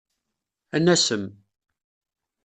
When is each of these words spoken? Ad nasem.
Ad 0.75 0.81
nasem. 0.85 1.23